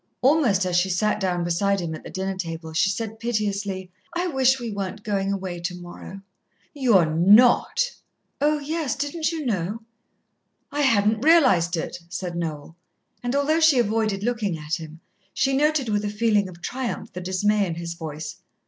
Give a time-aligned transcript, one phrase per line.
[0.23, 4.25] Almost as she sat down beside him at the dinner table, she said piteously, "I
[4.29, 6.21] wish we weren't going away tomorrow."
[6.73, 7.81] "You're not?"
[8.41, 8.95] "Oh, yes.
[8.95, 9.83] Didn't you know?"
[10.71, 12.75] "I hadn't realized it," said Noel,
[13.21, 15.01] and although she avoided looking at him,
[15.35, 18.37] she noted with a feeling of triumph the dismay in his voice.